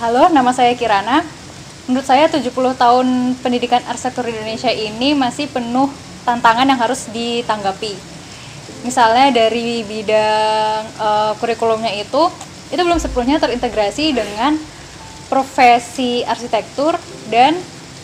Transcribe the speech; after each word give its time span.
Halo, 0.00 0.32
nama 0.32 0.48
saya 0.56 0.72
Kirana. 0.80 1.20
Menurut 1.84 2.08
saya 2.08 2.24
70 2.24 2.48
tahun 2.56 3.36
pendidikan 3.44 3.84
arsitektur 3.84 4.32
Indonesia 4.32 4.72
ini 4.72 5.12
masih 5.12 5.44
penuh 5.52 5.92
tantangan 6.24 6.64
yang 6.64 6.80
harus 6.80 7.04
ditanggapi. 7.12 7.92
Misalnya 8.80 9.28
dari 9.28 9.84
bidang 9.84 10.82
uh, 10.96 11.36
kurikulumnya 11.36 11.92
itu, 12.00 12.32
itu 12.72 12.80
belum 12.80 12.96
sepenuhnya 12.96 13.44
terintegrasi 13.44 14.16
dengan 14.16 14.56
profesi 15.28 16.24
arsitektur 16.24 16.96
dan 17.28 17.52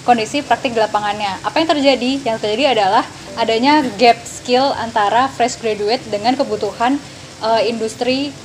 kondisi 0.04 0.44
praktik 0.44 0.76
di 0.76 0.80
lapangannya. 0.84 1.48
Apa 1.48 1.64
yang 1.64 1.80
terjadi? 1.80 2.28
Yang 2.28 2.44
terjadi 2.44 2.76
adalah 2.76 3.08
adanya 3.40 3.80
gap 3.96 4.20
skill 4.20 4.68
antara 4.76 5.32
fresh 5.32 5.56
graduate 5.64 6.04
dengan 6.12 6.36
kebutuhan 6.36 7.00
uh, 7.40 7.64
industri 7.64 8.36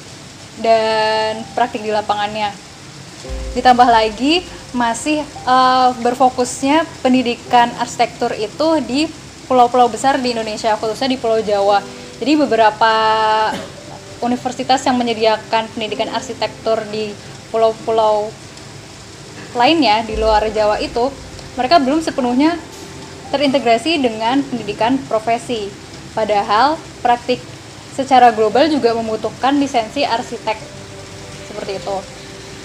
dan 0.63 1.43
praktik 1.51 1.83
di 1.83 1.91
lapangannya 1.91 2.70
ditambah 3.53 3.87
lagi 3.87 4.45
masih 4.71 5.21
uh, 5.43 5.91
berfokusnya 5.99 6.87
pendidikan 7.03 7.67
arsitektur 7.77 8.31
itu 8.39 8.67
di 8.87 9.01
pulau-pulau 9.51 9.91
besar 9.91 10.15
di 10.23 10.31
Indonesia 10.31 10.79
khususnya 10.79 11.11
di 11.11 11.19
Pulau 11.19 11.43
Jawa. 11.43 11.83
Jadi 12.23 12.39
beberapa 12.39 12.93
universitas 14.23 14.79
yang 14.87 14.95
menyediakan 14.95 15.67
pendidikan 15.75 16.07
arsitektur 16.13 16.79
di 16.87 17.11
pulau-pulau 17.51 18.31
lainnya 19.57 20.07
di 20.07 20.15
luar 20.15 20.47
Jawa 20.55 20.79
itu 20.79 21.11
mereka 21.59 21.83
belum 21.83 21.99
sepenuhnya 21.99 22.55
terintegrasi 23.35 23.99
dengan 23.99 24.39
pendidikan 24.47 24.95
profesi. 25.11 25.67
Padahal 26.15 26.79
praktik 27.03 27.43
secara 27.91 28.31
global 28.31 28.71
juga 28.71 28.95
membutuhkan 28.95 29.59
lisensi 29.59 30.07
arsitek. 30.07 30.55
Seperti 31.51 31.71
itu. 31.75 31.97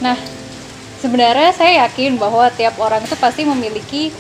Nah 0.07 0.15
sebenarnya 1.01 1.53
saya 1.53 1.87
yakin 1.87 2.17
bahwa 2.17 2.49
tiap 2.53 2.77
orang 2.81 3.05
itu 3.05 3.17
pasti 3.19 3.43
memiliki 3.45 4.15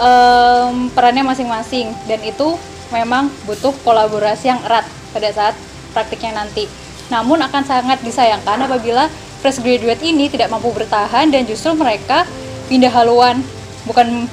um, 0.00 0.88
perannya 0.92 1.24
masing-masing 1.26 1.92
dan 2.08 2.20
itu 2.24 2.56
memang 2.92 3.32
butuh 3.48 3.72
kolaborasi 3.84 4.52
yang 4.52 4.60
erat 4.64 4.84
pada 5.12 5.28
saat 5.32 5.54
praktiknya 5.96 6.44
nanti. 6.44 6.68
Namun 7.08 7.40
akan 7.44 7.62
sangat 7.64 8.00
disayangkan 8.00 8.64
apabila 8.64 9.08
fresh 9.42 9.60
graduate 9.60 10.00
ini 10.06 10.30
tidak 10.30 10.48
mampu 10.48 10.70
bertahan 10.70 11.28
dan 11.28 11.42
justru 11.44 11.74
mereka 11.74 12.24
pindah 12.70 12.92
haluan 12.94 13.42
bukan 13.84 14.30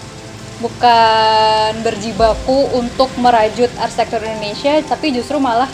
bukan 0.60 1.72
berjibaku 1.82 2.68
untuk 2.76 3.08
merajut 3.18 3.72
arsitektur 3.80 4.20
Indonesia 4.22 4.76
tapi 4.86 5.16
justru 5.16 5.40
malah 5.40 5.72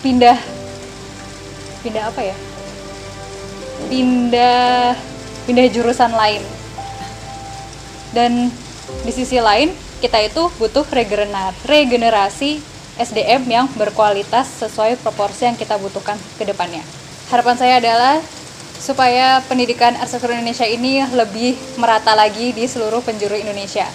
pindah 0.00 0.57
pindah 1.84 2.10
apa 2.10 2.20
ya 2.22 2.36
pindah 3.88 4.98
pindah 5.46 5.66
jurusan 5.70 6.12
lain 6.12 6.42
dan 8.12 8.50
di 9.04 9.12
sisi 9.12 9.38
lain 9.38 9.72
kita 9.98 10.18
itu 10.22 10.48
butuh 10.62 10.86
regenerasi 11.66 12.62
SDM 12.98 13.46
yang 13.46 13.66
berkualitas 13.78 14.46
sesuai 14.58 14.98
proporsi 14.98 15.46
yang 15.46 15.54
kita 15.54 15.78
butuhkan 15.78 16.18
ke 16.34 16.42
depannya. 16.42 16.82
Harapan 17.30 17.54
saya 17.54 17.74
adalah 17.78 18.18
supaya 18.78 19.42
pendidikan 19.46 19.94
arsitektur 19.98 20.34
Indonesia 20.34 20.66
ini 20.66 21.02
lebih 21.14 21.54
merata 21.78 22.14
lagi 22.14 22.54
di 22.54 22.66
seluruh 22.66 23.02
penjuru 23.02 23.38
Indonesia. 23.38 23.86